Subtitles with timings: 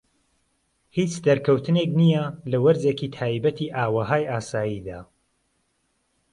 [0.97, 4.99] هیچ دەرکەوتنێک نیە لە وەرزێکی تایبەتی ئاوهەوای ئاساییدا.